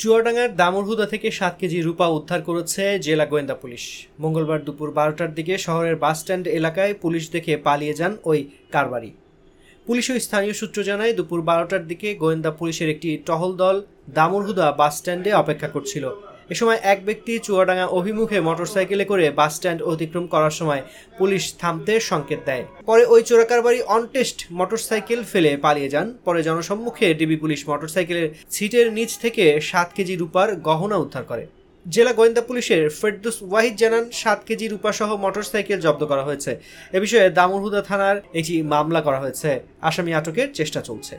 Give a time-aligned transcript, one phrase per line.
[0.00, 3.84] চুয়াডাঙ্গার দামরহুদা থেকে সাত কেজি রূপা উদ্ধার করেছে জেলা গোয়েন্দা পুলিশ।
[4.20, 8.38] মঙ্গলবার দুপুর বারোটার দিকে শহরের বাসস্ট্যান্ড এলাকায় পুলিশ দেখে পালিয়ে যান ওই
[8.70, 9.10] কারবারি।
[9.86, 13.76] পুলিশ ও স্থানীয় সূত্র জানায়, দুপুর বারোটার দিকে গোয়েন্দা পুলিশের একটি টহল দল
[14.14, 16.04] দামরহুদা বাসস্ট্যান্ডে অপেক্ষা করছিল।
[16.52, 20.82] এ সময় এক ব্যক্তি চুয়াডাঙ্গা অভিমুখে মোটরসাইকেলে করে বাস স্ট্যান্ড অতিক্রম করার সময়
[21.18, 27.36] পুলিশ থামতে সংকেত দেয়। পরে ওই চোরাকারবারি অনটেস্ট মোটরসাইকেল ফেলে পালিয়ে যান। পরে জনসম্মুখে ডিবি
[27.42, 31.44] পুলিশ মোটরসাইকেলের সিটের নিচ থেকে সাত কেজি রূপার গহনা উদ্ধার করে।
[31.86, 36.52] জেলা গোয়েন্দা পুলিশের ফেরদুস ওয়াহিদ জানান, সাত কেজি রূপা সহ মোটরসাইকেল জব্দ করা হয়েছে।
[36.96, 39.50] এ বিষয়ে দামুরহুদা থানার একটি মামলা করা হয়েছে।
[39.88, 41.14] আসামি আটকের চেষ্টা চলছে।